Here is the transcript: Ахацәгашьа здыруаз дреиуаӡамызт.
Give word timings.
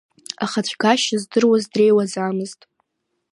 Ахацәгашьа 0.43 1.15
здыруаз 1.21 1.63
дреиуаӡамызт. 1.71 2.59